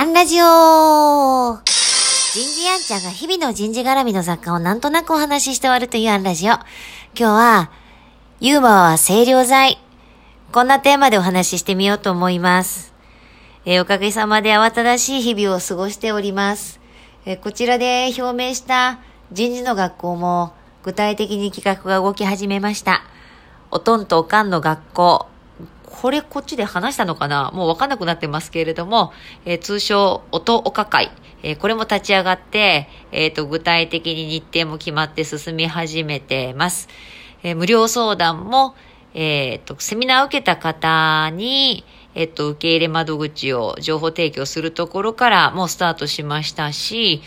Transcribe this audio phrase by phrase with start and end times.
[0.00, 1.62] アンラジオ人
[2.42, 6.54] 事アンちゃんが日々の人事絡みの雑貨をなんとなくお話しして終わるというアンラジオ。
[6.54, 6.62] 今
[7.14, 7.70] 日は、
[8.40, 9.78] ユーモアは清涼剤。
[10.52, 12.94] こんなテーマでお話ししてみようと思います。
[13.66, 16.80] えー、おかげさまで慌ただしい日々を過ごしております。
[17.26, 19.00] えー、こちらで表明した
[19.32, 23.02] 人事の学校も具体的に企画が動き始めました。
[23.70, 25.26] おとんとおかんの学校。
[25.90, 27.50] これこっちで話したのかな？
[27.52, 29.12] もうわかんなくなってますけれども、
[29.44, 31.10] えー、通称、音岡会。
[31.42, 36.88] えー、これも立ち上がって、えっ、ー、と、具体的に日程も決まって進み始めてます。
[37.42, 38.74] え無料相談も、
[39.14, 41.84] えっ、と、セミナーを受けた方に、
[42.14, 47.22] えっと、受け入れ窓口を情報提供するところからもうスタートしましたし、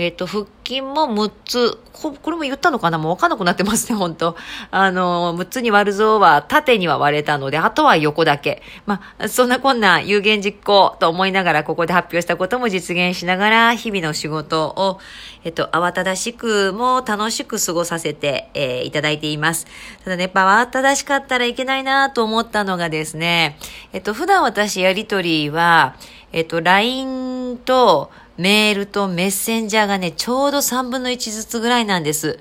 [0.00, 2.98] えっと、腹筋も6つ、これも言ったのかな？
[2.98, 4.36] もうわかんなくなってますね、 本当
[4.70, 8.62] あの、6つに割るぞは縦には割れたので、あとは横だけ。
[8.86, 15.00] まあ、そんなこんな有言実行と思いながら、ここで発表したことも実現しながら、日々の仕事を、
[15.42, 19.66] えっと、慌ただしくも楽しく過ごさせて、えー、いただいています。
[20.04, 23.58] ただね、やっぱ慌ただしかったらいけないなと思ったのがですね、
[23.92, 25.96] えっと、普段私やりとりは、
[26.30, 32.38] えっと、LINE と、メールとメッセンジャーがね、ちょうど3分の1ずつぐらいなんです。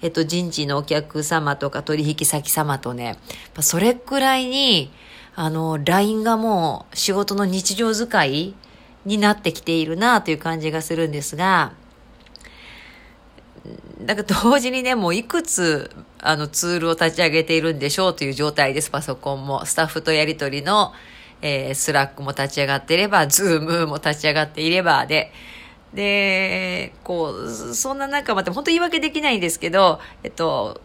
[0.00, 3.18] えっと、人事のお客様とか取引先様とね、
[3.60, 4.92] それくらいに、
[5.34, 8.54] あの、LINE がもう仕事の日常使い
[9.04, 11.72] になってきているなという感じがするんですが、
[14.04, 19.64] なんか同時にね、もういくつ、あの、ツールを立ち上げているんでしょうという状態です、パソコンも。
[19.66, 20.92] スタッフとやりとりの、
[21.42, 25.32] えー、スラックも立ち上がっていれば、ズームも立ち上がっていればで、
[25.92, 30.80] で、こう、そんな中、また本当言い訳できないんですけど、えっと、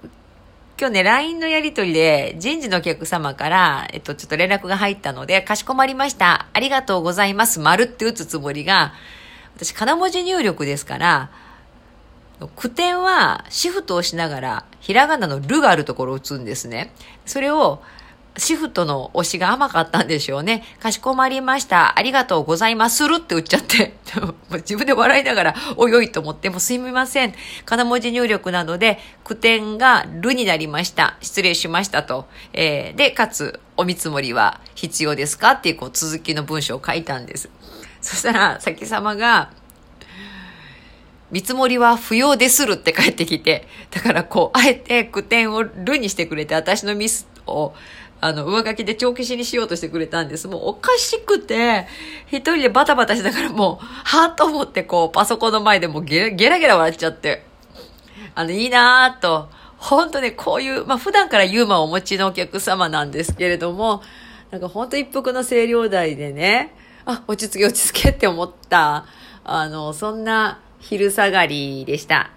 [0.80, 6.48] 今日ね、LINE のやりとりで、人事のお客様から、えっと、ちょっと連絡が入ったので、かしこまりました。
[6.54, 7.60] ありがとうございます。
[7.60, 8.94] 丸って打つつもりが、
[9.56, 11.32] 私、金文字入力ですから、
[12.56, 16.94] 句点はシフトをしながら、ひらがなのるがあるところを打つんですね。
[17.26, 17.82] それを、
[18.38, 20.64] シフトの押しが甘かったんでしょうね。
[20.80, 21.98] かしこまりました。
[21.98, 23.94] ありがとうございまするって打っちゃって。
[24.52, 27.34] 自分で笑いながら、おいおいと思って、もすいません。
[27.66, 31.18] 金文字入力なので、句点がるになりました。
[31.22, 32.28] 失礼しましたと。
[32.54, 37.50] えー、で、かつ、お見積もりは必要ですかっていう、こう、続きの文章を書いたんです。
[38.02, 39.52] そしたら、先様が、
[41.32, 47.74] 見積もりは不要でするって帰ってきて、だからこう、あえて句点をるにしてくれて、私のミスを
[48.20, 50.48] あの、上書きで帳消しにしようとしてくれたんです。
[50.48, 51.88] もうおかしくて、
[52.28, 57.44] 一人でバタバタしながらもう、はぁと思ってこう、パソコンの前でもゲラゲラゲラ笑っちゃって、
[58.34, 64.02] あの、いいなぁと、本当ね、こういう、まあ普段からユーモアをお持ちのお客様なんですけれども、
[64.50, 66.74] なんか本当一服の清涼台でね、
[67.06, 69.06] あ、落ち着け落ち着けって思った、
[69.44, 72.32] あの、そんな昼下がりでした。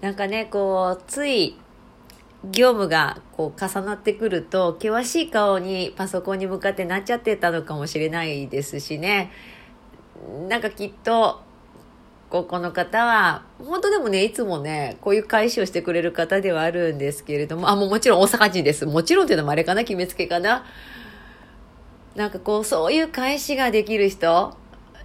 [0.00, 1.56] なんかね、こう、つい、
[2.52, 9.30] 業務がこう重なってくると険しい顔にパソコンに向かってなっちゃってたのかもしれないですしね。
[10.48, 11.40] なんかきっと
[12.30, 18.86] ここの方は本当でもねいつもねこういう返しをしてくれる方ではあるんですけれどもあもうもちろん大阪人です。
[18.86, 20.64] もちろんっていうのもあれかな決めつけかな。
[22.14, 24.56] なんかこうそういう返しができる人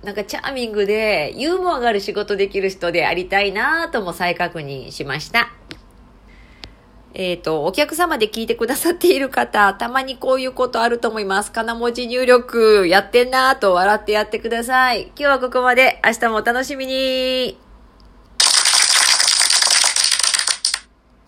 [0.04, 5.52] なんかチャーミングでユーモアがある仕事できる人でありたいなとも再確認しました。
[7.14, 11.52] えっ、ー、と、お客様で聞いてくださっている方、たまにこういうことあると思います。
[11.52, 15.04] 金文字入力やってんなぁと笑ってやってください。
[15.08, 16.02] 今日はここまで。
[16.06, 17.71] 明日もお楽しみに。